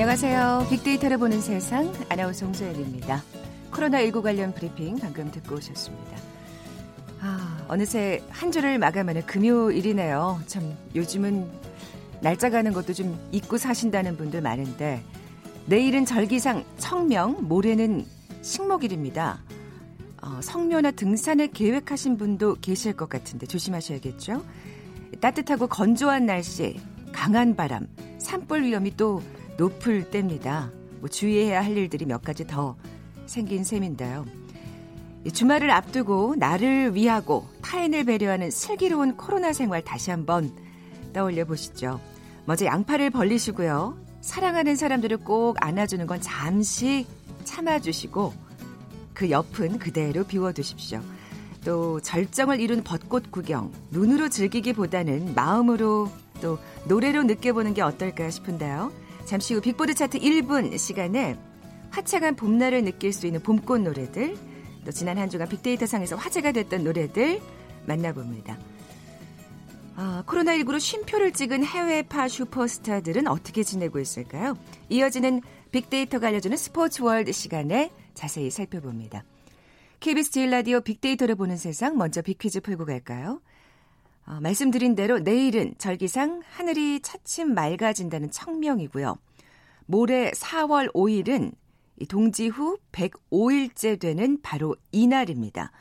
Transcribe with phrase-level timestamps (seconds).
[0.00, 0.68] 안녕하세요.
[0.70, 3.20] 빅데이터를 보는 세상 아나운서 홍소연입니다.
[3.72, 6.16] 코로나19 관련 브리핑 방금 듣고 오셨습니다.
[7.20, 10.40] 아, 어느새 한 주를 마감하는 금요일이네요.
[10.46, 11.50] 참 요즘은
[12.20, 15.02] 날짜 가는 것도 좀 잊고 사신다는 분들 많은데
[15.66, 18.06] 내일은 절기상 청명, 모레는
[18.40, 19.40] 식목일입니다.
[20.22, 24.44] 어, 성묘나 등산을 계획하신 분도 계실 것 같은데 조심하셔야겠죠.
[25.20, 26.78] 따뜻하고 건조한 날씨,
[27.12, 29.22] 강한 바람, 산불 위험이 또
[29.58, 30.70] 높을 때입니다.
[31.00, 32.76] 뭐 주의해야 할 일들이 몇 가지 더
[33.26, 34.24] 생긴 셈인데요.
[35.32, 40.50] 주말을 앞두고 나를 위하고 타인을 배려하는 슬기로운 코로나 생활 다시 한번
[41.12, 42.00] 떠올려 보시죠.
[42.46, 43.98] 먼저 양팔을 벌리시고요.
[44.22, 47.06] 사랑하는 사람들을 꼭 안아주는 건 잠시
[47.44, 48.32] 참아주시고
[49.12, 51.00] 그 옆은 그대로 비워두십시오.
[51.64, 58.92] 또 절정을 이룬 벚꽃 구경, 눈으로 즐기기보다는 마음으로 또 노래로 느껴보는 게 어떨까 싶은데요.
[59.28, 61.36] 잠시 후 빅보드 차트 1분 시간에
[61.90, 64.34] 화창한 봄날을 느낄 수 있는 봄꽃 노래들,
[64.86, 67.38] 또 지난 한 주간 빅데이터 상에서 화제가 됐던 노래들
[67.84, 68.58] 만나봅니다.
[69.96, 74.56] 아, 코로나19로 쉼표를 찍은 해외파 슈퍼스타들은 어떻게 지내고 있을까요?
[74.88, 75.42] 이어지는
[75.72, 79.24] 빅데이터가 알려주는 스포츠 월드 시간에 자세히 살펴봅니다.
[80.00, 83.42] KBS 제일 라디오 빅데이터를 보는 세상 먼저 빅퀴즈 풀고 갈까요?
[84.28, 89.16] 어, 말씀드린 대로 내일은 절기상 하늘이 차츰 맑아진다는 청명이고요.
[89.86, 91.52] 모레 4월 5일은
[92.10, 95.72] 동지 후 105일째 되는 바로 이날입니다.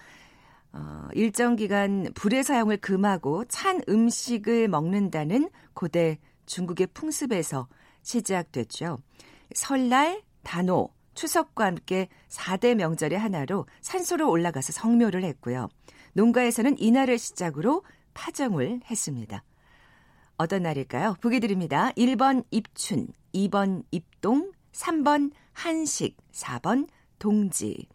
[0.71, 7.67] 어, 일정 기간 불의 사용을 금하고 찬 음식을 먹는다는 고대 중국의 풍습에서
[8.01, 8.99] 시작됐죠.
[9.55, 15.67] 설날, 단오, 추석과 함께 4대 명절의 하나로 산소로 올라가서 성묘를 했고요.
[16.13, 17.83] 농가에서는 이날을 시작으로
[18.17, 19.43] 파정을 했습니다.
[20.37, 21.15] 어떤 날일까요?
[21.21, 21.91] 보기 드립니다.
[21.91, 26.87] 1번 입춘, 2번 입동, 3번 한식, 4번
[27.19, 27.87] 동지.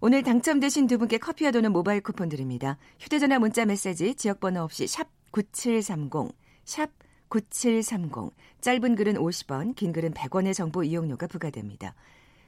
[0.00, 2.76] 오늘 당첨되신 두 분께 커피와 도는 모바일 쿠폰 드립니다.
[3.00, 6.34] 휴대전화 문자 메시지 지역번호 없이 샵 9730,
[6.64, 6.90] 샵
[7.28, 8.30] 9730.
[8.60, 11.94] 짧은 글은 50원, 긴 글은 100원의 정보 이용료가 부과됩니다.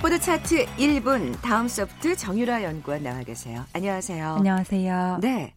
[0.00, 3.64] 빅보드 차트 1분 다음 소프트 정유라 연구원 나와 계세요.
[3.74, 4.36] 안녕하세요.
[4.36, 5.18] 안녕하세요.
[5.20, 5.52] 네.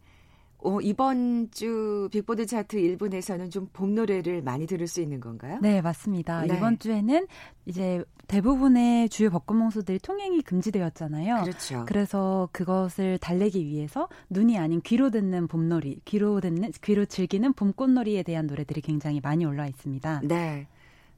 [0.58, 5.60] 어, 이번 주 빅보드 차트 1분에서는 좀 봄 노래를 많이 들을 수 있는 건가요?
[5.62, 6.42] 네, 맞습니다.
[6.46, 6.58] 네.
[6.58, 7.26] 이번 주에는
[7.66, 11.44] 이제 대부분의 주요 벚꽃 명소들이 통행이 금지되었잖아요.
[11.44, 11.86] 그렇죠.
[11.88, 18.48] 그래서 그것을 달래기 위해서 눈이 아닌 귀로 듣는 봄놀이, 귀로 듣는 귀로 즐기는 봄꽃놀이에 대한
[18.48, 20.22] 노래들이 굉장히 많이 올라와 있습니다.
[20.26, 20.68] 네.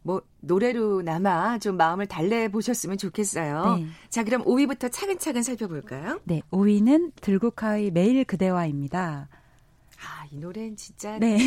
[0.05, 3.77] 뭐 노래로나마 좀 마음을 달래 보셨으면 좋겠어요.
[3.77, 3.88] 네.
[4.09, 6.19] 자, 그럼 5위부터 차근차근 살펴볼까요?
[6.25, 9.27] 네, 5위는 들국화의 매일 그대와입니다.
[9.97, 11.39] 아, 이 노래는 진짜 네.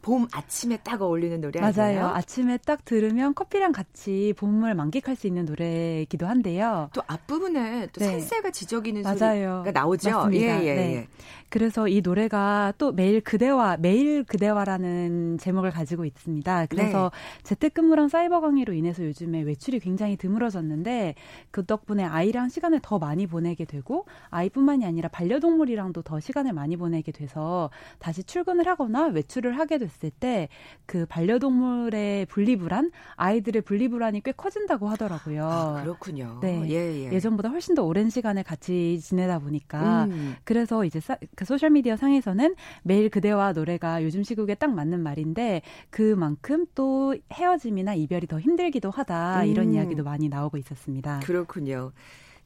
[0.00, 1.82] 봄 아침에 딱 어울리는 노래 맞아요.
[1.82, 2.06] 아니에요?
[2.06, 6.88] 아침에 딱 들으면 커피랑 같이 봄을 만끽할 수 있는 노래이기도 한데요.
[6.94, 8.06] 또 앞부분에 또 네.
[8.06, 9.62] 산새가 지저귀는 맞아요.
[9.64, 10.10] 소리가 나오죠.
[10.10, 10.62] 맞습니다.
[10.62, 10.94] 예, 예, 네.
[10.94, 11.08] 예.
[11.50, 16.66] 그래서 이 노래가 또 매일 그대와 매일 그대와라는 제목을 가지고 있습니다.
[16.66, 17.42] 그래서 네.
[17.42, 21.14] 재택근무랑 사이버 강의로 인해서 요즘에 외출이 굉장히 드물어졌는데
[21.50, 27.12] 그 덕분에 아이랑 시간을 더 많이 보내게 되고 아이뿐만이 아니라 반려동물이랑도 더 시간을 많이 보내게
[27.12, 30.48] 돼서 다시 출근을 하거나 외출을 하게 됐을 봤을 때
[30.88, 35.44] 그 반려동물의 분리불안, 아이들의 분리불안이 꽤 커진다고 하더라고요.
[35.46, 36.38] 아, 그렇군요.
[36.40, 36.62] 네.
[36.70, 37.12] 예, 예.
[37.12, 40.36] 예 전보다 훨씬 더 오랜 시간을 같이 지내다 보니까 음.
[40.44, 45.60] 그래서 이제 사, 그 소셜 미디어 상에서는 매일 그대와 노래가 요즘 시국에 딱 맞는 말인데
[45.90, 49.46] 그만큼 또 헤어짐이나 이별이 더 힘들기도 하다 음.
[49.46, 51.20] 이런 이야기도 많이 나오고 있었습니다.
[51.20, 51.92] 그렇군요.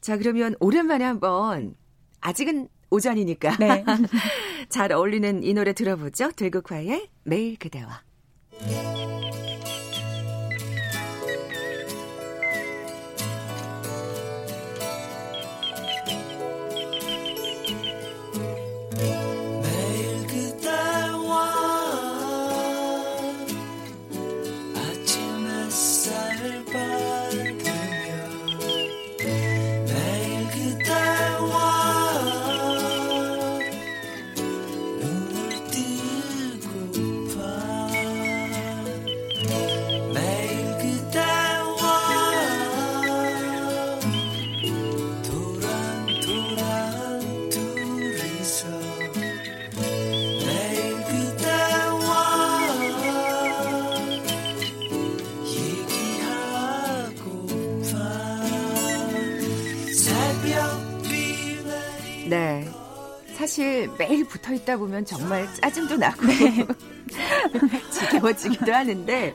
[0.01, 1.75] 자, 그러면 오랜만에 한번
[2.19, 3.57] 아직은 오전이니까.
[3.57, 3.83] 네.
[4.69, 6.31] 잘 어울리는 이 노래 들어보죠.
[6.31, 8.01] 들국화의 매일 그대와.
[63.97, 66.65] 매일 붙어 있다 보면 정말 짜증도 나고 네.
[67.91, 69.33] 지겨워지기도 하는데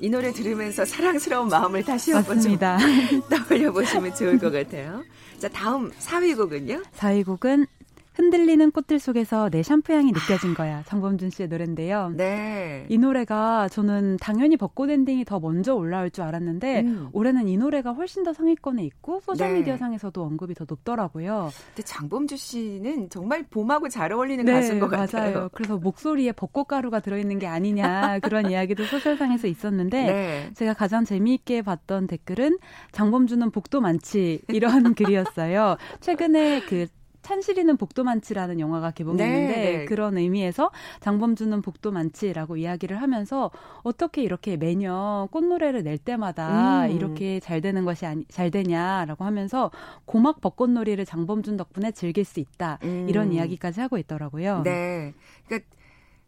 [0.00, 5.04] 이 노래 들으면서 사랑스러운 마음을 다시 한번 좀 떠올려 보시면 좋을 것 같아요.
[5.38, 6.82] 자, 다음 4위 곡은요?
[6.96, 7.66] 4위 곡은
[8.14, 10.82] 흔들리는 꽃들 속에서 내 샴푸 향이 느껴진 거야.
[10.86, 12.12] 장범준 씨의 노래인데요.
[12.16, 12.86] 네.
[12.88, 17.08] 이 노래가 저는 당연히 벚꽃 엔딩이 더 먼저 올라올 줄 알았는데 음.
[17.12, 19.78] 올해는 이 노래가 훨씬 더 상위권에 있고 소셜 미디어 네.
[19.78, 21.50] 상에서도 언급이 더 높더라고요.
[21.74, 25.06] 근데 장범준 씨는 정말 봄하고 잘 어울리는 네, 가수인 것 맞아요.
[25.06, 25.48] 같아요.
[25.52, 30.50] 그래서 목소리에 벚꽃 가루가 들어있는 게 아니냐 그런 이야기도 소셜상에서 있었는데 네.
[30.54, 32.58] 제가 가장 재미있게 봤던 댓글은
[32.92, 35.76] 장범준은 복도 많지 이런 글이었어요.
[36.00, 36.86] 최근에 그
[37.24, 39.84] 찬실이는 복도 많지라는 영화가 개봉했는데 네, 네.
[39.86, 43.50] 그런 의미에서 장범준은 복도 많지라고 이야기를 하면서
[43.82, 46.90] 어떻게 이렇게 매년 꽃노래를 낼 때마다 음.
[46.92, 49.70] 이렇게 잘 되는 것이 아니, 잘 되냐라고 하면서
[50.04, 53.06] 고막 벚꽃놀이를 장범준 덕분에 즐길 수 있다 음.
[53.08, 54.62] 이런 이야기까지 하고 있더라고요.
[54.62, 55.14] 네,
[55.46, 55.68] 그러니까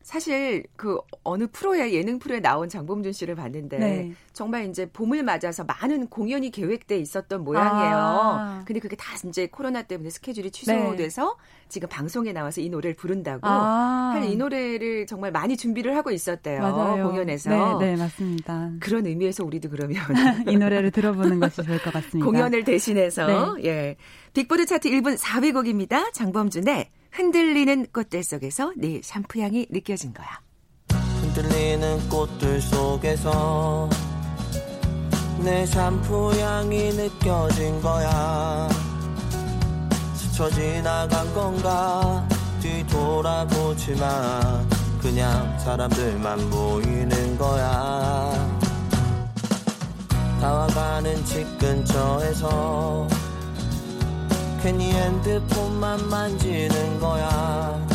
[0.06, 4.12] 사실 그 어느 프로에 예능 프로에 나온 장범준 씨를 봤는데 네.
[4.32, 7.97] 정말 이제 봄을 맞아서 많은 공연이 계획돼 있었던 모양이에요.
[7.97, 8.62] 아.
[8.64, 11.67] 근데 그게 다 이제 코로나 때문에 스케줄이 취소돼서 네.
[11.69, 13.41] 지금 방송에 나와서 이 노래를 부른다고.
[13.43, 14.23] 아.
[14.25, 16.61] 이 노래를 정말 많이 준비를 하고 있었대요.
[16.61, 17.09] 맞아요.
[17.09, 17.79] 공연에서.
[17.81, 18.70] 네, 네, 맞습니다.
[18.79, 19.97] 그런 의미에서 우리도 그러면
[20.49, 22.25] 이 노래를 들어보는 것이 좋을 것 같습니다.
[22.25, 23.64] 공연을 대신해서 네.
[23.64, 23.97] 예.
[24.35, 26.12] 빅보드 차트 1분 4위 곡입니다.
[26.12, 30.39] 장범준의 흔들리는 꽃들 속에서 네 샴푸 향이 느껴진 거야.
[31.23, 33.89] 흔들리는 꽃들 속에서
[35.43, 38.69] 내 샴푸 향이 느껴진 거야.
[40.15, 42.29] 스쳐 지나간 건가
[42.61, 44.69] 뒤돌아보지만
[45.01, 48.31] 그냥 사람들만 보이는 거야.
[50.39, 53.09] 다와가는 집 근처에서
[54.62, 57.87] 괜히 핸드폰만 만지는 거야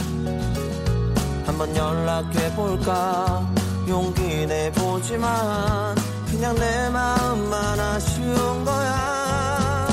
[1.46, 3.54] 한번 연락해볼까
[3.88, 5.96] 용기 내보지만
[6.30, 9.88] 그냥 내 마음만 아쉬운 거야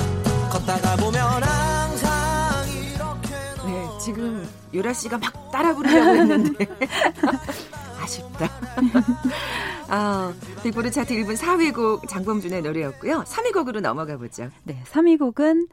[0.50, 3.34] 걷다가 보면 항상 이렇게
[3.66, 6.66] 네 지금 유라 씨가 막 따라 부르려고 했는데
[8.00, 8.48] 아쉽다
[9.90, 13.24] 아, 빅보드 차트 1분 4위 곡 장범준의 노래였고요.
[13.24, 14.50] 3위 곡으로 넘어가 보죠.
[14.64, 15.66] 네, 3위 곡은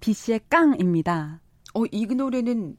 [0.00, 1.40] B 씨의 깡입니다.
[1.74, 2.76] 어, 이 노래는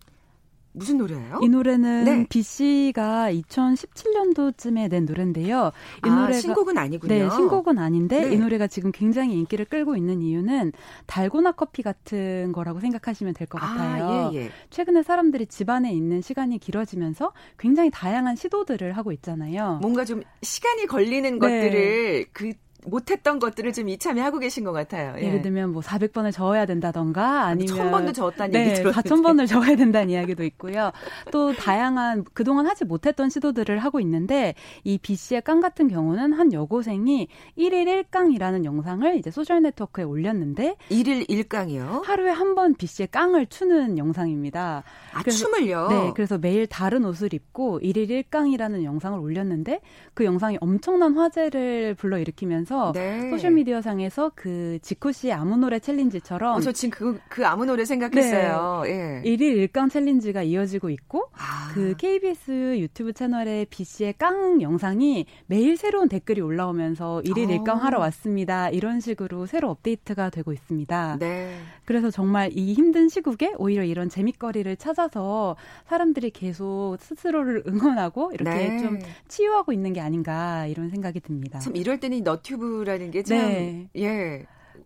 [0.74, 1.40] 무슨 노래예요?
[1.44, 2.26] 이 노래는 네.
[2.30, 5.72] B 씨가 2017년도쯤에 낸 노래인데요.
[6.06, 7.14] 이 아, 노래가 신곡은 아니군요.
[7.14, 8.36] 네, 신곡은 아닌데 네.
[8.36, 10.72] 이 노래가 지금 굉장히 인기를 끌고 있는 이유는
[11.08, 14.06] 달고나 커피 같은 거라고 생각하시면 될것 아, 같아요.
[14.06, 14.52] 아, 예, 예.
[14.70, 19.80] 최근에 사람들이 집안에 있는 시간이 길어지면서 굉장히 다양한 시도들을 하고 있잖아요.
[19.82, 21.40] 뭔가 좀 시간이 걸리는 네.
[21.40, 22.54] 것들을 그
[22.86, 25.14] 못했던 것들을 좀 이참에 하고 계신 것 같아요.
[25.20, 25.30] 예.
[25.32, 30.10] 를 들면 뭐 400번을 저어야 된다던가 아니면 1000번도 저었다는 네, 얘기 들었는데 4000번을 저어야 된다는
[30.10, 30.92] 이야기도 있고요.
[31.32, 36.54] 또 다양한 그동안 하지 못했던 시도들을 하고 있는데 이 B 씨의 깡 같은 경우는 한
[36.54, 42.04] 여고생이 1일 1깡이라는 영상을 이제 소셜 네트워크에 올렸는데 1일 1깡이요?
[42.04, 44.84] 하루에 한 번 B 씨의 깡을 추는 영상입니다.
[45.14, 45.88] 아, 그래서, 춤을요?
[45.88, 49.80] 네, 그래서 매일 다른 옷을 입고 1일 1깡이라는 영상을 올렸는데
[50.14, 53.30] 그 영상이 엄청난 화제를 불러일으키면서 하면서 네.
[53.30, 57.66] 소셜 미디어 상에서 그 지코 씨의 아무 노래 챌린지처럼 어, 저 지금 그, 그 아무
[57.66, 58.84] 노래 생각했어요.
[58.86, 59.22] 네.
[59.26, 59.30] 예.
[59.30, 61.72] 1일 1강 챌린지가 이어지고 있고 아.
[61.74, 67.64] 그 KBS 유튜브 채널에 비 씨의 깡 영상이 매일 새로운 댓글이 올라오면서 1일 어.
[67.64, 68.70] 1강 하러 왔습니다.
[68.70, 71.18] 이런 식으로 새로 업데이트가 되고 있습니다.
[71.20, 71.58] 네.
[71.86, 78.80] 그래서 정말 이 힘든 시국에 오히려 이런 재밌거리를 찾아서 사람들이 계속 스스로를 응원하고 이렇게 네.
[78.80, 81.60] 좀 치유하고 있는 게 아닌가 이런 생각이 듭니다.
[81.60, 83.90] 참 이럴 때는 이 너튜브 라는 게 참, 네.
[83.98, 84.46] 예.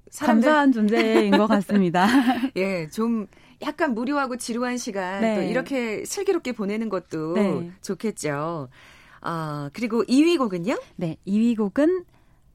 [0.09, 0.47] 사람들...
[0.47, 2.07] 감사한 존재인 것 같습니다.
[2.55, 3.27] 예, 좀
[3.61, 5.35] 약간 무료하고 지루한 시간 네.
[5.35, 7.71] 또 이렇게 슬기롭게 보내는 것도 네.
[7.81, 8.69] 좋겠죠.
[9.21, 10.77] 어, 그리고 2위 곡은요?
[10.97, 12.05] 네, 2위 곡은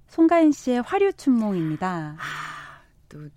[0.09, 2.17] 송가인 씨의 화류춘몽입니다.
[2.19, 3.29] 아, 또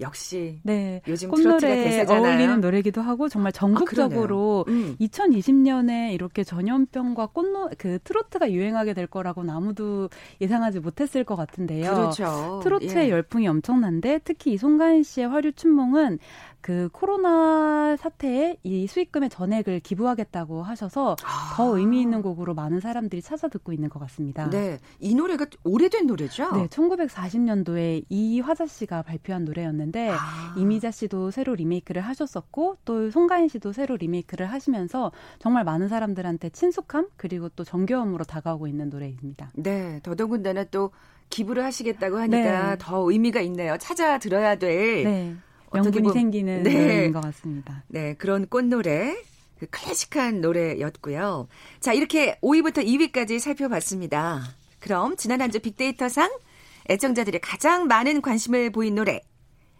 [0.00, 1.02] 역시 네.
[1.08, 4.96] 요즘 꽃노래에 어울리는 노래기도 하고 정말 전국적으로 아, 음.
[5.00, 10.08] 2020년에 이렇게 전염병과 꽃노 그 트로트가 유행하게 될 거라고는 아무도
[10.40, 11.92] 예상하지 못했을 것 같은데요.
[11.92, 12.60] 그렇죠.
[12.62, 13.10] 트로트의 예.
[13.10, 16.18] 열풍이 엄청난데 특히 이 송가인 씨의 화류 춘몽은
[16.60, 21.54] 그 코로나 사태에 이 수익금의 전액을 기부하겠다고 하셔서 아.
[21.56, 24.50] 더 의미 있는 곡으로 많은 사람들이 찾아 듣고 있는 것 같습니다.
[24.50, 24.78] 네.
[24.98, 26.50] 이 노래가 오래된 노래죠?
[26.52, 26.66] 네.
[26.66, 30.54] 1940년도에 이화자 씨가 발표한 노래였는데 아.
[30.56, 37.08] 이미자 씨도 새로 리메이크를 하셨었고 또 송가인 씨도 새로 리메이크를 하시면서 정말 많은 사람들한테 친숙함
[37.16, 39.50] 그리고 또 정겨움으로 다가오고 있는 노래입니다.
[39.54, 40.00] 네.
[40.02, 40.90] 더더군다나 또
[41.30, 42.76] 기부를 하시겠다고 하니까 네.
[42.78, 43.76] 더 의미가 있네요.
[43.78, 45.36] 찾아 들어야 될 네.
[45.72, 46.72] 명분이 생기는 네.
[46.80, 47.82] 노래인 것 같습니다.
[47.88, 49.16] 네, 그런 꽃노래
[49.58, 51.48] 그 클래식한 노래였고요.
[51.80, 54.42] 자, 이렇게 5위부터 2위까지 살펴봤습니다.
[54.78, 56.30] 그럼 지난 한 주 빅데이터상
[56.90, 59.20] 애청자들이 가장 많은 관심을 보인 노래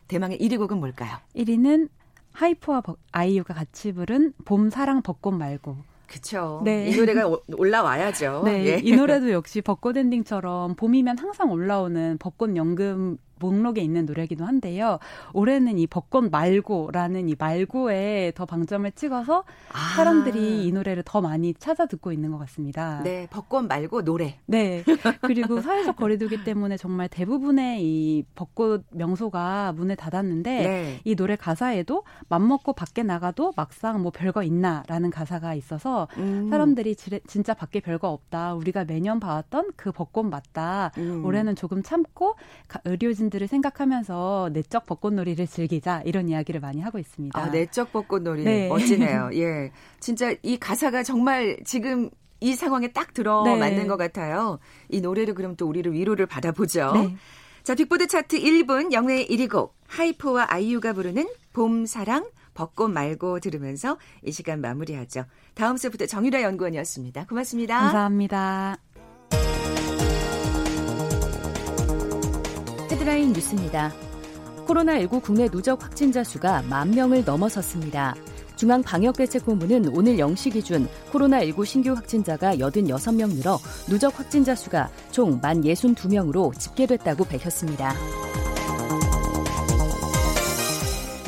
[0.09, 1.16] 대망의 1위 곡은 뭘까요?
[1.37, 1.88] 1위는
[2.33, 5.76] 하이프와 아이유가 같이 부른 봄 사랑 벚꽃 말고
[6.07, 6.62] 그쵸.
[6.64, 6.88] 네.
[6.88, 8.42] 이 노래가 올라와야죠.
[8.45, 8.64] 네.
[8.66, 8.80] 예.
[8.83, 14.99] 이 노래도 역시 벚꽃 엔딩처럼 봄이면 항상 올라오는 벚꽃 연금 목록에 있는 노래이기도 한데요.
[15.33, 19.97] 올해는 이 벚꽃 말고라는 이 말고에 더 방점을 찍어서 아.
[19.97, 23.02] 사람들이 이 노래를 더 많이 찾아 듣고 있는 것 같습니다.
[23.02, 24.38] 네, 벚꽃 말고 노래.
[24.47, 24.85] 네.
[25.23, 31.00] 그리고 사회적 거리두기 때문에 정말 대부분의 이 벚꽃 명소가 문을 닫았는데 네.
[31.04, 36.49] 이 노래 가사에도 맘먹고 밖에 나가도 막상 뭐 별거 있나라는 가사가 있어서 음.
[36.50, 38.54] 사람들이 진짜 밖에 별거 없다.
[38.54, 40.90] 우리가 매년 봐왔던 그 벚꽃 맞다.
[40.99, 41.25] 음.
[41.25, 42.37] 올해는 조금 참고
[42.85, 47.38] 의료진 어르신들을 생각하면서 내적 벚꽃놀이를 즐기자 이런 이야기를 많이 하고 있습니다.
[47.38, 48.68] 아, 내적 벚꽃놀이 네.
[48.68, 49.30] 멋지네요.
[49.35, 49.70] 예,
[50.00, 53.87] 진짜 이 가사가 정말 지금 이 상황에 딱 들어맞는 네.
[53.87, 54.58] 것 같아요.
[54.88, 56.92] 이 노래를 그럼 또 우리를 위로를 받아보죠.
[56.92, 57.16] 네.
[57.62, 63.99] 자, 빅보드 차트 1분 영예 1위 곡 하이포와 아이유가 부르는 봄 사랑 벚꽃 말고 들으면서
[64.25, 65.25] 이 시간 마무리하죠.
[65.54, 67.26] 다음 주부터 정유라 연구원이었습니다.
[67.26, 67.78] 고맙습니다.
[67.78, 68.78] 감사합니다.
[73.08, 73.90] 헤드라인 뉴스입니다.
[74.66, 78.14] 코로나19 국내 누적 확진자 수가 만 명을 넘어섰습니다.
[78.56, 87.24] 중앙방역대책본부는 오늘 0시 기준 코로나19 신규 확진자가 86명 늘어 누적 확진자 수가 총만 62명으로 집계됐다고
[87.24, 87.94] 밝혔습니다.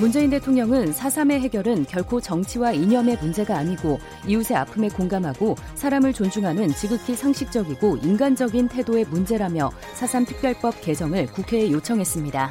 [0.00, 7.14] 문재인 대통령은 4.3의 해결은 결코 정치와 이념의 문제가 아니고 이웃의 아픔에 공감하고 사람을 존중하는 지극히
[7.14, 12.50] 상식적이고 인간적인 태도의 문제라며 4.3 특별법 개정을 국회에 요청했습니다.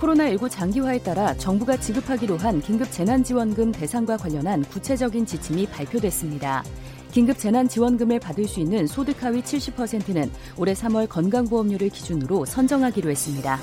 [0.00, 6.64] 코로나19 장기화에 따라 정부가 지급하기로 한 긴급 재난지원금 대상과 관련한 구체적인 지침이 발표됐습니다.
[7.12, 13.60] 긴급 재난지원금을 받을 수 있는 소득 하위 70%는 올해 3월 건강보험료를 기준으로 선정하기로 했습니다.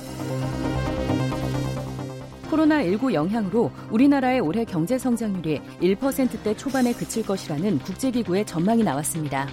[2.44, 9.48] 코로나19 영향으로 우리나라의 올해 경제 성장률이 1%대 초반에 그칠 것이라는 국제기구의 전망이 나왔습니다.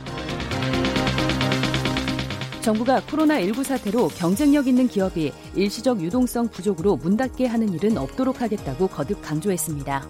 [2.61, 8.87] 정부가 코로나19 사태로 경쟁력 있는 기업이 일시적 유동성 부족으로 문 닫게 하는 일은 없도록 하겠다고
[8.87, 10.07] 거듭 강조했습니다.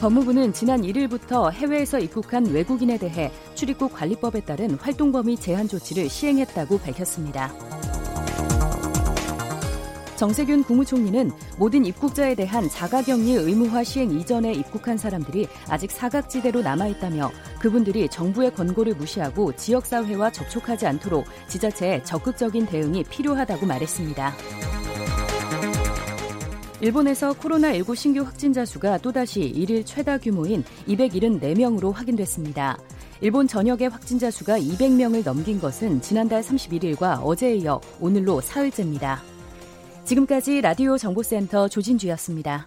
[0.00, 6.78] 법무부는 지난 1일부터 해외에서 입국한 외국인에 대해 출입국 관리법에 따른 활동 범위 제한 조치를 시행했다고
[6.78, 7.52] 밝혔습니다.
[10.20, 18.06] 정세균 국무총리는 모든 입국자에 대한 자가격리 의무화 시행 이전에 입국한 사람들이 아직 사각지대로 남아있다며 그분들이
[18.06, 24.34] 정부의 권고를 무시하고 지역사회와 접촉하지 않도록 지자체에 적극적인 대응이 필요하다고 말했습니다.
[26.82, 32.76] 일본에서 코로나19 신규 확진자 수가 또다시 일일 최다 규모인 274명으로 확인됐습니다.
[33.22, 39.39] 일본 전역의 확진자 수가 200명을 넘긴 것은 지난달 31일과 어제에 이어 오늘로 사흘째입니다.
[40.10, 42.66] 지금까지 라디오 정보센터 조진주였습니다.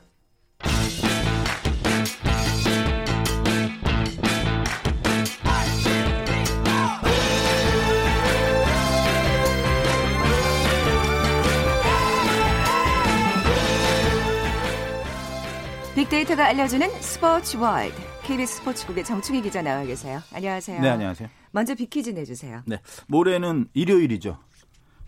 [15.96, 17.94] 빅데이터가 알려주는 스포츠 월드.
[18.24, 20.22] KBS 스포츠국의 정충희 기자 나와 계세요.
[20.34, 20.80] 안녕하세요.
[20.80, 21.28] 네, 안녕하세요.
[21.52, 22.62] 먼저 빅퀴즈 내주세요.
[22.66, 24.40] 네, 모레는 일요일이죠.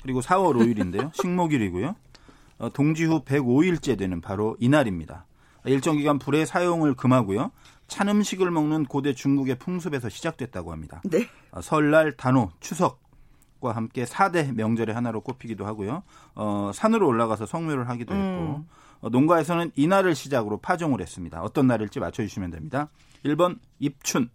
[0.03, 1.13] 그리고 4월 5일인데요.
[1.15, 1.95] 식목일이고요.
[2.57, 5.25] 어, 동지 후 105일째 되는 바로 이날입니다.
[5.65, 7.51] 일정 기간 불의 사용을 금하고요.
[7.87, 11.01] 찬 음식을 먹는 고대 중국의 풍습에서 시작됐다고 합니다.
[11.05, 11.27] 네.
[11.51, 13.03] 어, 설날, 단오, 추석
[13.61, 16.03] 과 함께 4대 명절의 하나로 꼽히기도 하고요.
[16.35, 18.19] 어, 산으로 올라가서 성묘를 하기도 음.
[18.19, 18.67] 했고 음.
[18.99, 21.41] 어, 농가에서는 이날을 시작으로 파종을 했습니다.
[21.41, 22.89] 어떤 날일지 맞춰주시면 됩니다.
[23.23, 24.29] 1번 입춘,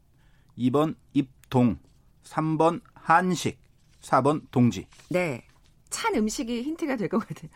[0.59, 1.79] 2번 입동,
[2.25, 3.59] 3번 한식,
[4.00, 4.87] 4번 동지.
[5.11, 5.45] 네.
[5.91, 7.50] 찬 음식이 힌트가 될 것 같아요.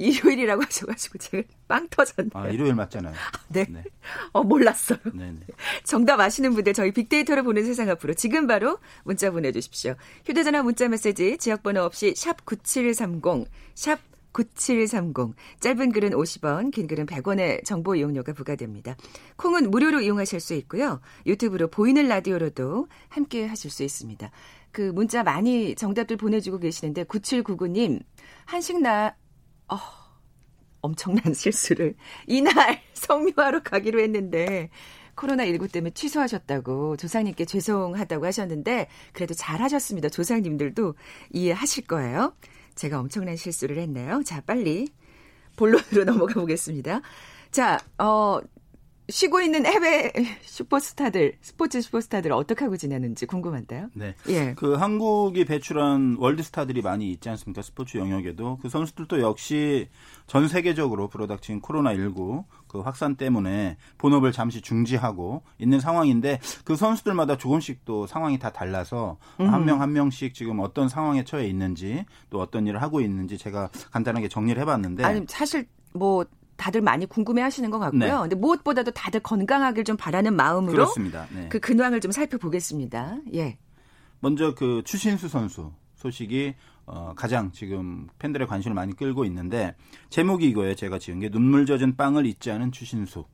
[0.00, 2.30] 일요일이라고 하셔가지고 제가 빵 터졌네요.
[2.34, 3.14] 아, 일요일 맞잖아요.
[3.48, 3.66] 네.
[3.68, 3.84] 네.
[4.32, 4.98] 어, 몰랐어요.
[5.12, 5.40] 네네.
[5.84, 9.94] 정답 아시는 분들 저희 빅데이터를 보는 세상 앞으로 지금 바로 문자 보내주십시오.
[10.24, 14.00] 휴대전화 문자 메시지 지역번호 없이 샵 9730, 샵
[14.32, 15.34] 9730.
[15.60, 18.96] 짧은 글은 50원, 긴 글은 100원의 정보 이용료가 부과됩니다.
[19.36, 21.00] 콩은 무료로 이용하실 수 있고요.
[21.26, 24.30] 유튜브로 보이는 라디오로도 함께 하실 수 있습니다.
[24.72, 28.00] 그 문자 많이 정답들 보내주고 계시는데 9799님
[28.44, 29.16] 한식 나
[29.70, 29.78] 어,
[30.80, 31.94] 엄청난 실수를
[32.26, 34.70] 이날 성묘하러 가기로 했는데
[35.16, 40.08] 코로나19 때문에 취소하셨다고 조상님께 죄송하다고 하셨는데 그래도 잘 하셨습니다.
[40.08, 40.94] 조상님들도
[41.32, 42.34] 이해하실 거예요.
[42.74, 44.22] 제가 엄청난 실수를 했네요.
[44.24, 44.88] 자, 빨리
[45.56, 47.02] 본론으로 넘어가 보겠습니다.
[47.50, 48.40] 자, 어,
[49.10, 50.12] 쉬고 있는 해외
[50.42, 53.88] 슈퍼스타들, 스포츠 슈퍼스타들 어떻게 하고 지내는지 궁금한데요.
[53.94, 54.14] 네.
[54.28, 54.54] 예.
[54.54, 57.62] 그 한국이 배출한 월드스타들이 많이 있지 않습니까?
[57.62, 58.58] 스포츠 영역에도.
[58.62, 59.88] 그 선수들도 역시
[60.26, 67.84] 전 세계적으로 불어닥친 코로나19 그 확산 때문에 본업을 잠시 중지하고 있는 상황인데 그 선수들마다 조금씩
[67.84, 69.52] 또 상황이 다 달라서 음.
[69.52, 74.60] 한명한 명씩 지금 어떤 상황에 처해 있는지 또 어떤 일을 하고 있는지 제가 간단하게 정리를
[74.62, 76.24] 해봤는데 아니 사실 뭐
[76.60, 77.98] 다들 많이 궁금해 하시는 것 같고요.
[77.98, 78.10] 네.
[78.10, 81.26] 근데 무엇보다도 다들 건강하길 좀 바라는 마음으로 그렇습니다.
[81.34, 81.48] 네.
[81.48, 83.16] 그 근황을 좀 살펴보겠습니다.
[83.34, 83.56] 예.
[84.20, 89.74] 먼저 그 추신수 선수 소식이 어, 가장 지금 팬들의 관심을 많이 끌고 있는데
[90.10, 90.74] 제목이 이거예요.
[90.74, 93.24] 제가 지은 게 눈물 젖은 빵을 잊지 않은 추신수.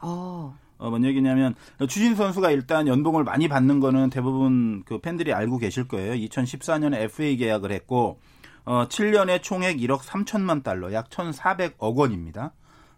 [0.00, 0.56] 어.
[0.78, 1.54] 어, 뭔 얘기냐면
[1.88, 6.12] 추신 선수가 일단 연봉을 많이 받는 거는 대부분 그 팬들이 알고 계실 거예요.
[6.12, 8.20] 2014년에 FA 계약을 했고
[8.64, 12.52] 어, 7년에 총액 1억 3천만 달러, 약 1,400억 원입니다.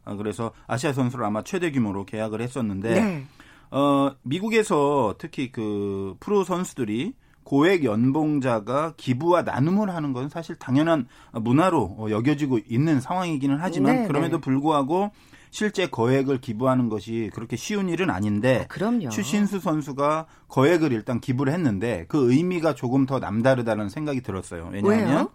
[0.09, 3.27] 어, 그래서 아시아 선수를 아마 최대 규모로 계약을 했었는데 네.
[3.71, 7.13] 어, 미국에서 특히 그 프로 선수들이
[7.45, 14.07] 고액 연봉자가 기부와 나눔을 하는 건 사실 당연한 문화로 어, 여겨지고 있는 상황이기는 하지만 네,
[14.07, 14.41] 그럼에도 네.
[14.41, 15.11] 불구하고
[15.51, 19.09] 실제 거액을 기부하는 것이 그렇게 쉬운 일은 아닌데 아, 그럼요.
[19.09, 24.69] 추신수 선수가 거액을 일단 기부를 했는데 그 의미가 조금 더 남다르다는 생각이 들었어요.
[24.71, 25.31] 왜냐하면 왜요?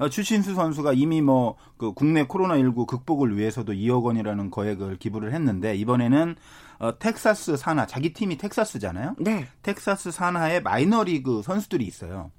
[0.00, 5.74] 어, 추신수 선수가 이미 뭐 그 국내 코로나19 극복을 위해서도 2억 원이라는 거액을 기부를 했는데
[5.76, 6.36] 이번에는
[6.78, 9.16] 어, 텍사스 산하 자기 팀이 텍사스잖아요.
[9.18, 9.48] 네.
[9.62, 12.30] 텍사스 산하에 마이너리그 선수들이 있어요.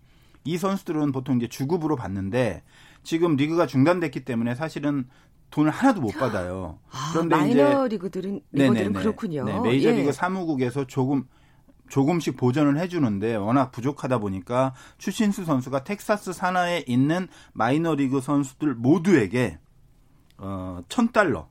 [0.43, 2.61] 이 선수들은 보통 이제 주급으로 받는데
[3.01, 5.07] 지금 리그가 중단됐기 때문에 사실은
[5.49, 6.77] 돈을 하나도 못 받아요.
[6.91, 9.43] 아, 그런데 마이너 이제 리그들은 리그들은 그렇군요.
[9.43, 10.11] 네, 메이저리그 예.
[10.11, 11.25] 사무국에서 조금
[11.91, 19.59] 조금씩 보전을 해주는데 워낙 부족하다 보니까 추신수 선수가 텍사스 산하에 있는 마이너리그 선수들 모두에게
[20.37, 21.47] 어, 1000달러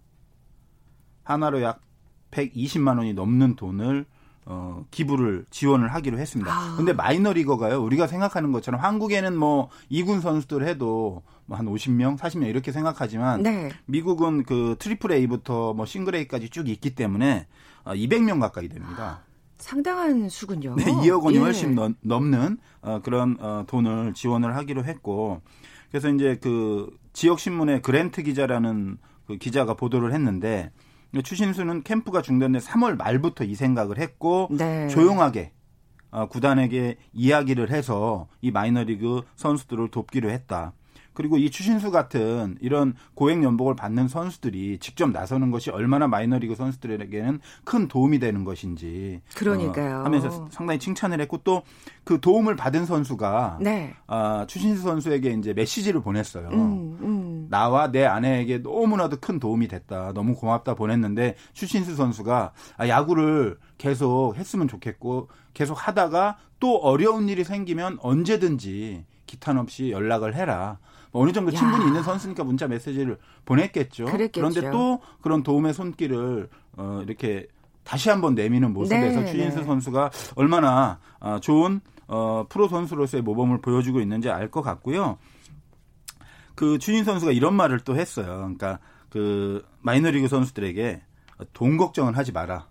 [1.22, 1.82] 한화로 약
[2.30, 4.06] 120만 원이 넘는 돈을
[4.46, 6.50] 어, 기부를 지원을 하기로 했습니다.
[6.50, 6.74] 아.
[6.76, 7.80] 근데 마이너리거가요.
[7.82, 13.70] 우리가 생각하는 것처럼 한국에는 뭐 2군 선수들 해도 뭐 한 50명, 40명 이렇게 생각하지만 네.
[13.84, 17.46] 미국은 그 트리플 A부터 뭐 싱글 A까지 쭉 있기 때문에
[17.84, 19.22] 200명 어, 가까이 됩니다.
[19.60, 20.74] 상당한 수군요.
[20.76, 21.40] 네, 2억 원이 예.
[21.40, 25.40] 훨씬 넘, 넘는 어, 그런 어, 돈을 지원을 하기로 했고
[25.90, 30.70] 그래서 이제 그 지역 신문의 그랜트 기자라는 그 기자가 보도를 했는데
[31.22, 34.88] 추신수는 캠프가 중단된 3월 말부터 이 생각을 했고 네.
[34.88, 35.52] 조용하게
[36.10, 40.72] 어, 구단에게 이야기를 해서 이 마이너리그 선수들을 돕기로 했다.
[41.12, 47.40] 그리고 이 추신수 같은 이런 고액 연봉을 받는 선수들이 직접 나서는 것이 얼마나 마이너리그 선수들에게는
[47.64, 50.00] 큰 도움이 되는 것인지 그러니까요.
[50.00, 51.62] 어, 하면서 상당히 칭찬을 했고 또
[52.04, 53.94] 그 도움을 받은 선수가 네.
[54.08, 56.48] 어, 추신수 선수에게 이제 메시지를 보냈어요.
[56.48, 57.46] 음, 음.
[57.50, 60.12] 나와 내 아내에게 너무나도 큰 도움이 됐다.
[60.12, 67.44] 너무 고맙다 보냈는데 추신수 선수가 아, 야구를 계속 했으면 좋겠고 계속 하다가 또 어려운 일이
[67.44, 70.78] 생기면 언제든지 기탄 없이 연락을 해라.
[71.12, 71.86] 뭐 어느 정도 친분이 야.
[71.88, 74.04] 있는 선수니까 문자 메시지를 보냈겠죠.
[74.06, 74.40] 그랬겠죠.
[74.40, 77.46] 그런데 또 그런 도움의 손길을 어, 이렇게
[77.82, 79.64] 다시 한번 내미는 모습에서 네, 추인수 네.
[79.64, 85.18] 선수가 얼마나 어, 좋은 어, 프로 선수로서의 모범을 보여주고 있는지 알 것 같고요.
[86.54, 88.26] 그 추인 선수가 이런 말을 또 했어요.
[88.26, 91.02] 그러니까 그 마이너리그 선수들에게
[91.52, 92.66] 돈 걱정을 하지 마라.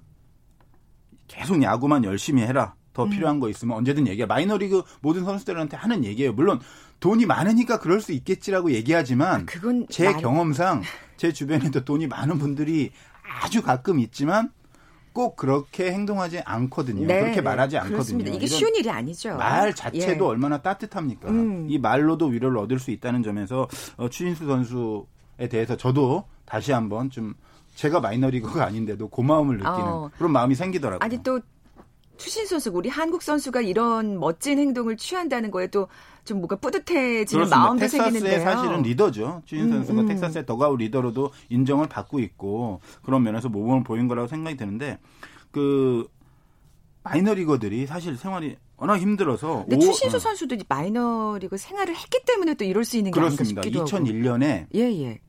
[1.28, 2.76] 계속 야구만 열심히 해라.
[2.94, 3.10] 더 음.
[3.10, 4.26] 필요한 거 있으면 언제든 얘기해.
[4.26, 6.34] 마이너리그 모든 선수들한테 하는 얘기예요.
[6.34, 6.60] 물론
[7.00, 10.18] 돈이 많으니까 그럴 수 있겠지라고 얘기하지만 아, 제 많...
[10.18, 10.84] 경험상
[11.18, 12.92] 제 주변에도 돈이 많은 분들이
[13.42, 14.52] 아주 가끔 있지만
[15.12, 17.08] 꼭 그렇게 행동하지 않거든요.
[17.08, 17.42] 네, 그렇게 네.
[17.42, 17.98] 말하지 않거든요.
[17.98, 18.32] 그렇습니다.
[18.32, 19.36] 이게 쉬운 일이 아니죠.
[19.36, 20.30] 말 자체도 예.
[20.30, 21.30] 얼마나 따뜻합니까?
[21.30, 21.68] 음.
[21.70, 27.34] 이 말로도 위로를 얻을 수 있다는 점에서 어, 추신수 선수에 대해서 저도 다시 한번 좀
[27.76, 30.12] 제가 마이너리그가 아닌데도 고마움을 느끼는 어.
[30.18, 31.00] 그런 마음이 생기더라고요.
[31.02, 31.40] 아니 또
[32.18, 35.88] 추신 선수, 우리 한국 선수가 이런 멋진 행동을 취한다는 거에 또
[36.30, 37.58] 좀 뭔가 뿌듯해지는 그렇습니다.
[37.58, 38.42] 마음도 텍사스의 생기는데요.
[38.42, 39.42] 사실은 리더죠.
[39.46, 40.08] 추신 음, 선수가 음.
[40.08, 45.00] 텍사스의 더가우 리더로도 인정을 받고 있고 그런 면에서 모범을 보인 거라고 생각이 드는데
[45.52, 46.08] 그
[47.04, 50.20] 마이너리거들이 사실 생활이 워낙 힘들어서 근데 오, 추신수 어.
[50.20, 53.62] 선수도 마이너리그 생활을 했기 때문에 또 이럴 수 있는 게 그렇습니다.
[53.62, 55.20] 아닌가 싶기도 2001년에 예, 예.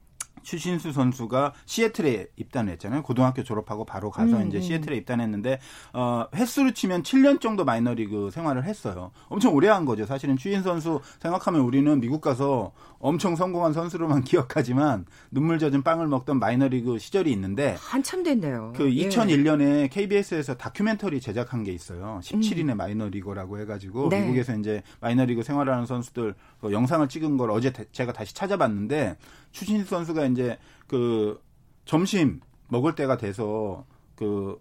[0.43, 3.03] 추신수 선수가 시애틀에 입단했잖아요.
[3.03, 4.63] 고등학교 졸업하고 바로 가서 음, 이제 음.
[4.63, 5.61] 시애틀에 입단했는데
[5.93, 9.11] 어 횟수로 치면 7년 정도 마이너리그 생활을 했어요.
[9.29, 10.07] 엄청 오래 한 거죠.
[10.07, 16.39] 사실은 추신 선수 생각하면 우리는 미국 가서 엄청 성공한 선수로만 기억하지만 눈물 젖은 빵을 먹던
[16.39, 18.73] 마이너리그 시절이 있는데 한참 됐네요.
[18.77, 19.89] 그 2001년에 예.
[19.89, 22.21] KBS에서 다큐멘터리 제작한 게 있어요.
[22.23, 22.77] 17인의 음.
[22.77, 24.21] 마이너리거라고 해가지고 네.
[24.21, 29.17] 미국에서 이제 마이너리그 생활하는 선수들 그 영상을 찍은 걸 어제 제가 다시 찾아봤는데
[29.53, 31.43] 추신수 선수가 이제 그
[31.85, 34.61] 점심 먹을 때가 돼서 그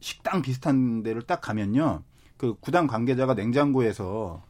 [0.00, 2.02] 식당 비슷한 데를 딱 가면요.
[2.36, 4.42] 그 구단 관계자가 냉장고에서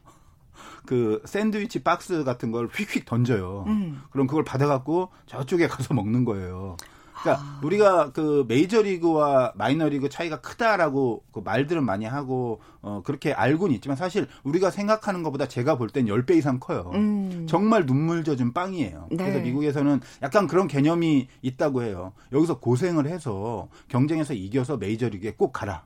[0.85, 3.65] 그 샌드위치 박스 같은 걸 휙휙 던져요.
[3.67, 4.01] 음.
[4.11, 6.77] 그럼 그걸 받아갖고 저쪽에 가서 먹는 거예요.
[7.25, 7.59] 그러니까 아.
[7.63, 14.27] 우리가 그 메이저리그와 마이너리그 차이가 크다라고 그 말들은 많이 하고 어 그렇게 알고는 있지만 사실
[14.43, 16.91] 우리가 생각하는 것보다 제가 볼 땐 10배 이상 커요.
[16.93, 17.45] 음.
[17.47, 19.07] 정말 눈물 젖은 빵이에요.
[19.11, 19.17] 네.
[19.17, 22.13] 그래서 미국에서는 약간 그런 개념이 있다고 해요.
[22.31, 25.85] 여기서 고생을 해서 경쟁에서 이겨서 메이저리그에 꼭 가라.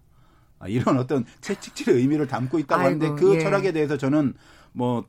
[0.57, 3.39] 아, 이런 어떤 채찍질의 의미를 담고 있다고 아이고, 하는데 그 예.
[3.39, 4.33] 철학에 대해서 저는
[4.73, 5.05] 뭐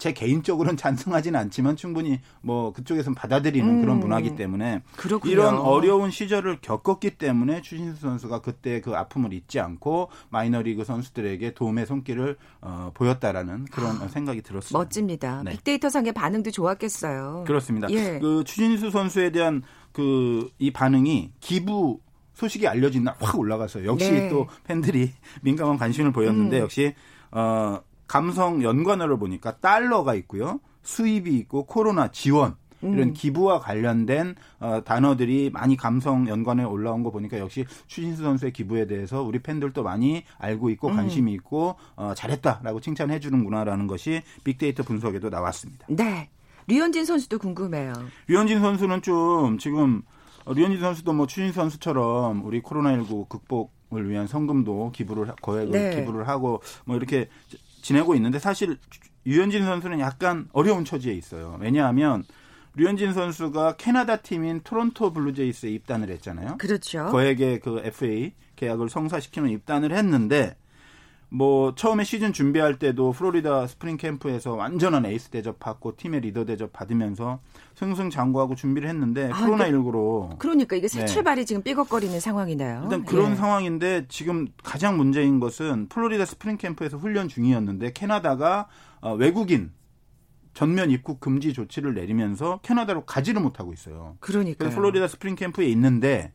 [0.00, 3.80] 제 개인적으로는 찬성하지는 않지만 충분히 뭐 그쪽에서는 받아들이는 음.
[3.82, 5.32] 그런 문화기 때문에 그렇군요.
[5.32, 11.86] 이런 어려운 시절을 겪었기 때문에 추신수 선수가 그때 그 아픔을 잊지 않고 마이너리그 선수들에게 도움의
[11.86, 14.76] 손길을 어, 보였다라는 그런 아, 생각이 들었습니다.
[14.76, 15.42] 멋집니다.
[15.44, 15.52] 네.
[15.52, 17.44] 빅데이터 상의 반응도 좋았겠어요.
[17.46, 17.88] 그렇습니다.
[17.90, 18.18] 예.
[18.18, 22.00] 그 추신수 선수에 대한 그 이 반응이 기부
[22.34, 23.84] 소식이 알려진 날 확 올라갔어요.
[23.86, 24.28] 역시 네.
[24.30, 26.62] 또 팬들이 민감한 관심을 보였는데 음.
[26.62, 26.94] 역시
[27.32, 30.58] 어 감성 연관어를 보니까 달러가 있고요.
[30.82, 33.12] 수입이 있고 코로나 지원 이런 음.
[33.12, 39.22] 기부와 관련된 어, 단어들이 많이 감성 연관에 올라온 거 보니까 역시 추신수 선수의 기부에 대해서
[39.22, 40.96] 우리 팬들도 많이 알고 있고 음.
[40.96, 45.86] 관심이 있고 어, 잘했다라고 칭찬해 주는구나라는 것이 빅데이터 분석에도 나왔습니다.
[45.88, 46.30] 네.
[46.66, 47.92] 류현진 선수도 궁금해요.
[48.26, 50.02] 류현진 선수는 좀 지금
[50.46, 55.96] 류현진 선수도 뭐 추신 선수처럼 우리 코로나19 극복 을 위한 성금도 기부를 거액을 네.
[55.96, 57.28] 기부를 하고 뭐 이렇게
[57.82, 58.78] 지내고 있는데 사실
[59.26, 61.58] 류현진 선수는 약간 어려운 처지에 있어요.
[61.60, 62.24] 왜냐하면
[62.74, 66.56] 류현진 선수가 캐나다 팀인 토론토 블루제이스에 입단을 했잖아요.
[66.58, 67.06] 그렇죠.
[67.06, 70.56] 거액의 그 FA 계약을 성사시키는 입단을 했는데
[71.32, 76.72] 뭐 처음에 시즌 준비할 때도 플로리다 스프링 캠프에서 완전한 에이스 대접 받고 팀의 리더 대접
[76.72, 77.40] 받으면서
[77.76, 81.06] 승승장구하고 준비를 했는데 아, 코로나 19로 그러니까 이게 새 네.
[81.06, 81.44] 출발이 네.
[81.44, 82.80] 지금 삐걱거리는 상황이네요.
[82.82, 83.34] 일단 그런 예.
[83.36, 88.66] 상황인데 지금 가장 문제인 것은 플로리다 스프링 캠프에서 훈련 중이었는데 캐나다가
[89.00, 89.70] 어, 외국인
[90.52, 94.16] 전면 입국 금지 조치를 내리면서 캐나다로 가지를 못하고 있어요.
[94.18, 96.32] 그러니까 플로리다 스프링 캠프에 있는데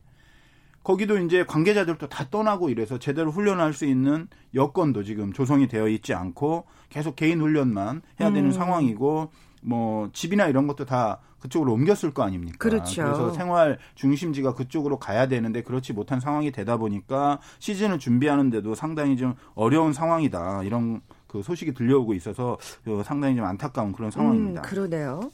[0.86, 6.14] 거기도 이제 관계자들도 다 떠나고 이래서 제대로 훈련할 수 있는 여건도 지금 조성이 되어 있지
[6.14, 8.52] 않고 계속 개인 훈련만 해야 되는 음.
[8.52, 12.58] 상황이고 뭐 집이나 이런 것도 다 그쪽으로 옮겼을 거 아닙니까?
[12.58, 13.02] 그렇죠.
[13.02, 19.34] 그래서 생활 중심지가 그쪽으로 가야 되는데 그렇지 못한 상황이 되다 보니까 시즌을 준비하는데도 상당히 좀
[19.56, 20.62] 어려운 상황이다.
[20.62, 22.58] 이런 그 소식이 들려오고 있어서
[23.04, 24.60] 상당히 좀 안타까운 그런 상황입니다.
[24.60, 25.32] 음, 그러네요.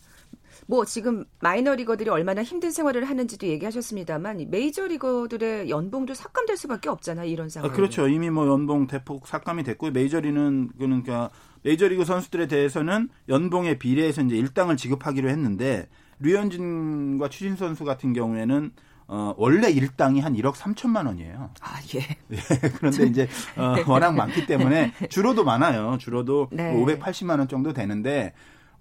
[0.67, 7.29] 뭐 지금 마이너리거들이 얼마나 힘든 생활을 하는지도 얘기하셨습니다만 메이저리거들의 연봉도 삭감될 수밖에 없잖아요.
[7.29, 7.71] 이런 상황.
[7.71, 8.09] 아, 그렇죠.
[8.09, 11.31] 이미 뭐 연봉 대폭 삭감이 됐고 메이저리는 그러니까
[11.63, 15.89] 메이저리그 선수들에 대해서는 연봉의 비례해서 이제 일당을 지급하기로 했는데
[16.21, 18.73] 류현진과 추진 선수 같은 경우에는
[19.09, 21.51] 어, 원래 일당이 한 1억 3천만 원이에요.
[21.61, 21.99] 아, 예.
[22.33, 22.39] 예
[22.77, 25.99] 그런데 이제 어, 워낙 많기 때문에 주로도 많아요.
[25.99, 26.75] 주로도 네.
[26.75, 28.33] 580만 원 정도 되는데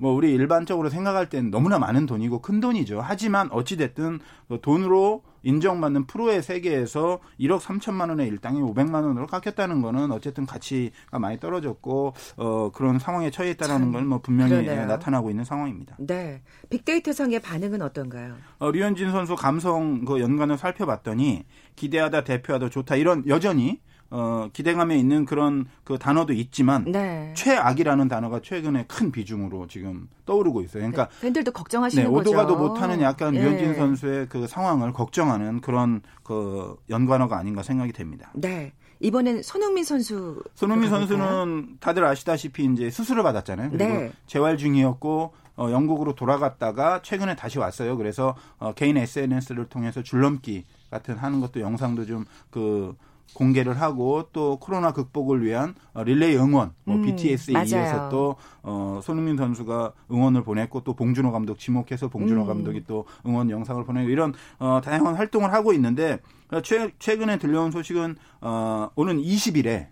[0.01, 3.01] 뭐 우리 일반적으로 생각할 때는 너무나 많은 돈이고 큰 돈이죠.
[3.03, 9.83] 하지만 어찌 됐든 그 돈으로 인정받는 프로의 세계에서 1억 3천만 원의 일당이 500만 원으로 깎였다는
[9.83, 14.87] 거는 어쨌든 가치가 많이 떨어졌고 어 그런 상황에 처해있다라는 건 뭐 분명히 그러네요.
[14.87, 15.95] 나타나고 있는 상황입니다.
[15.99, 16.41] 네.
[16.71, 18.35] 빅데이터 상의 반응은 어떤가요?
[18.57, 23.79] 어, 류현진 선수 감성 그 연관을 살펴봤더니 기대하다 대표하다 좋다 이런 여전히
[24.11, 27.33] 어, 기대감에 있는 그런 그 단어도 있지만 네.
[27.35, 30.81] 최악이라는 단어가 최근에 큰 비중으로 지금 떠오르고 있어요.
[30.81, 33.41] 그러니까 네, 팬들도 걱정하시는 네, 오도 가도 못하는 약간 예.
[33.41, 38.31] 류현진 선수의 그 상황을 걱정하는 그런 그 연관어가 아닌가 생각이 됩니다.
[38.35, 38.73] 네.
[38.99, 43.71] 이번엔 손흥민 선수 손흥민 선수는 다들 아시다시피 이제 수술을 받았잖아요.
[43.71, 44.11] 그리고 네.
[44.27, 47.97] 재활 중이었고 어, 영국으로 돌아갔다가 최근에 다시 왔어요.
[47.97, 52.95] 그래서 어, 개인 SNS를 통해서 줄넘기 같은 하는 것도 영상도 좀그
[53.33, 57.67] 공개를 하고 또 코로나 극복을 위한 어, 릴레이 응원, 뭐 음, BTS에 맞아요.
[57.69, 62.47] 이어서 또 어, 손흥민 선수가 응원을 보냈고 또 봉준호 감독 지목해서 봉준호 음.
[62.47, 66.19] 감독이 또 응원 영상을 보내고 이런 어, 다양한 활동을 하고 있는데
[66.51, 69.87] 어, 최, 최근에 들려온 소식은 어, 오는 20일에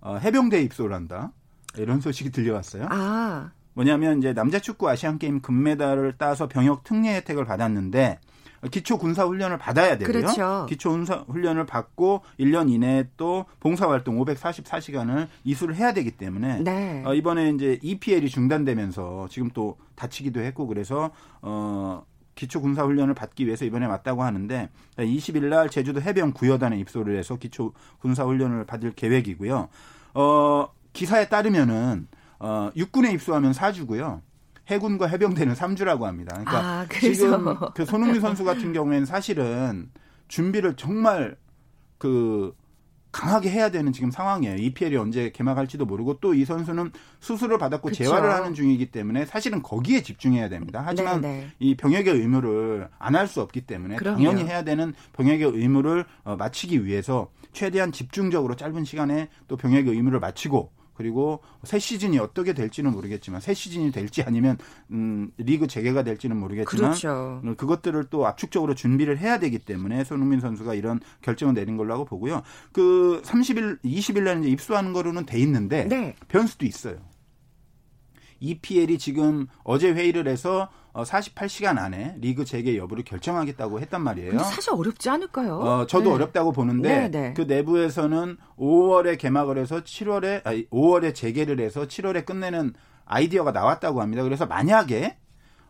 [0.00, 1.32] 어, 해병대에 입소를 한다
[1.76, 2.86] 이런 소식이 들려왔어요.
[2.90, 3.50] 아.
[3.74, 8.18] 뭐냐면 이제 남자 축구 아시안 게임 금메달을 따서 병역 특례 혜택을 받았는데
[8.68, 10.12] 기초 군사 훈련을 받아야 되고요.
[10.12, 10.66] 그렇죠.
[10.68, 17.02] 기초 군사 훈련을 받고 1년 이내에 또 봉사 활동 544시간을 이수를 해야 되기 때문에 네.
[17.06, 23.46] 어, 이번에 이제 EPL이 중단되면서 지금 또 다치기도 했고 그래서 어 기초 군사 훈련을 받기
[23.46, 28.92] 위해서 이번에 왔다고 하는데 20일 날 제주도 해병 구여단에 입소를 해서 기초 군사 훈련을 받을
[28.92, 29.68] 계획이고요.
[30.14, 34.20] 어 기사에 따르면은 어 육군에 입소하면 4주고요.
[34.70, 36.36] 해군과 해병대는 3주라고 합니다.
[36.38, 36.86] 그러니까 아.
[36.88, 39.90] 지금 그 손흥민 선수 같은 경우에는 사실은
[40.28, 41.36] 준비를 정말
[41.98, 42.54] 그
[43.12, 44.54] 강하게 해야 되는 지금 상황이에요.
[44.56, 48.04] EPL이 언제 개막할지도 모르고 또 이 선수는 수술을 받았고 그쵸.
[48.04, 50.80] 재활을 하는 중이기 때문에 사실은 거기에 집중해야 됩니다.
[50.86, 51.48] 하지만 네, 네.
[51.58, 54.16] 이 병역의 의무를 안 할 수 없기 때문에 그럼요.
[54.16, 60.20] 당연히 해야 되는 병역의 의무를 어, 마치기 위해서 최대한 집중적으로 짧은 시간에 또 병역의 의무를
[60.20, 64.58] 마치고 그리고 새 시즌이 어떻게 될지는 모르겠지만 새 시즌이 될지 아니면
[64.90, 67.40] 음, 리그 재개가 될지는 모르겠지만 그렇죠.
[67.42, 72.04] 어, 그것들을 또 압축적으로 준비를 해야 되기 때문에 손흥민 선수가 이런 결정을 내린 걸로 하고
[72.04, 72.42] 보고요.
[72.72, 76.16] 그 30일, 20일 날 이제 입수하는 거로는 돼 있는데 네.
[76.28, 76.98] 변수도 있어요.
[78.40, 84.38] EPL이 지금 어제 회의를 해서 어, 48시간 안에 리그 재개 여부를 결정하겠다고 했단 말이에요.
[84.40, 85.58] 사실 어렵지 않을까요?
[85.58, 86.14] 어, 저도 네.
[86.16, 87.34] 어렵다고 보는데 네, 네.
[87.34, 92.74] 그 내부에서는 5월에 개막을 해서 7월에 아니 5월에 재개를 해서 7월에 끝내는
[93.04, 94.22] 아이디어가 나왔다고 합니다.
[94.22, 95.16] 그래서 만약에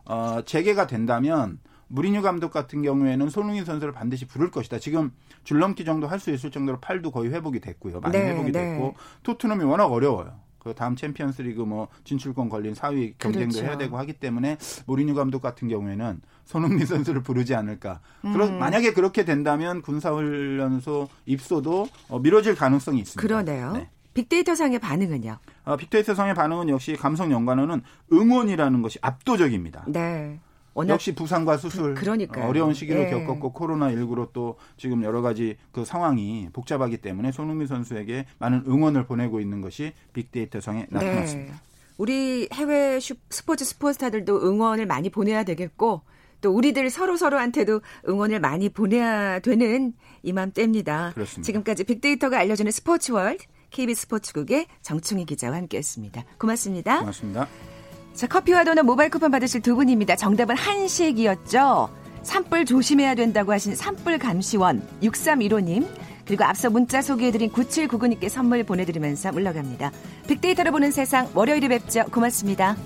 [0.05, 4.79] 어, 재개가 된다면 무리뉴 감독 같은 경우에는 손흥민 선수를 반드시 부를 것이다.
[4.79, 5.11] 지금
[5.43, 7.99] 줄넘기 정도 할 수 있을 정도로 팔도 거의 회복이 됐고요.
[7.99, 8.73] 많이 네, 회복이 네.
[8.73, 10.39] 됐고 토트넘이 워낙 어려워요.
[10.63, 13.65] 그 다음 챔피언스 리그 뭐 진출권 걸린 4위 경쟁도 그렇죠.
[13.65, 17.99] 해야 되고 하기 때문에 무리뉴 감독 같은 경우에는 손흥민 선수를 부르지 않을까.
[18.25, 18.33] 음.
[18.33, 23.21] 그러, 만약에 그렇게 된다면 군사훈련소 입소도 어, 미뤄질 가능성이 있습니다.
[23.21, 23.71] 그러네요.
[23.73, 23.89] 네.
[24.13, 25.37] 빅데이터 상의 반응은요?
[25.63, 29.85] 어, 빅데이터 상의 반응은 역시 감성 연관어는 응원이라는 것이 압도적입니다.
[29.87, 30.39] 네.
[30.73, 32.45] 워낙 역시 부상과 수술 그- 그러니까요.
[32.45, 33.09] 어, 어려운 시기를 예.
[33.09, 39.05] 겪었고 코로나 19로 또 지금 여러 가지 그 상황이 복잡하기 때문에 손흥민 선수에게 많은 응원을
[39.05, 41.53] 보내고 있는 것이 빅데이터상에 나타났습니다.
[41.53, 41.59] 네.
[41.97, 46.01] 우리 해외 슈- 스포츠 스포츠타들도 응원을 많이 보내야 되겠고
[46.39, 51.11] 또 우리들 서로 서로한테도 응원을 많이 보내야 되는 이맘때입니다.
[51.13, 51.45] 그렇습니다.
[51.45, 56.23] 지금까지 빅데이터가 알려주는 스포츠월드 KBS 스포츠국의 정충희 기자와 함께했습니다.
[56.39, 56.99] 고맙습니다.
[56.99, 57.47] 고맙습니다.
[58.13, 60.15] 자, 커피와 도넛 모바일 쿠폰 받으실 두 분입니다.
[60.15, 61.89] 정답은 한식이었죠.
[62.23, 65.87] 산불 조심해야 된다고 하신 산불 감시원 6315님
[66.25, 69.91] 그리고 앞서 문자 소개해드린 9799님께 선물 보내드리면서 물러갑니다.
[70.27, 72.05] 빅데이터로 보는 세상 월요일에 뵙죠.
[72.05, 72.77] 고맙습니다.